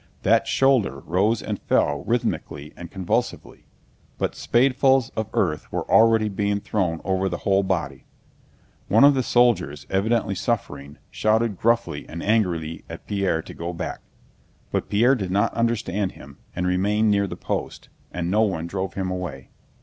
[0.23, 3.67] That shoulder rose and fell rhythmically and convulsively,
[4.17, 8.05] but spadefuls of earth were already being thrown over the whole body.
[8.87, 13.99] One of the soldiers, evidently suffering, shouted gruffly and angrily at Pierre to go back.
[14.71, 18.95] But Pierre did not understand him and remained near the post, and no one drove
[18.95, 19.51] him away.